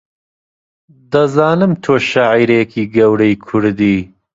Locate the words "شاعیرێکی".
2.09-2.83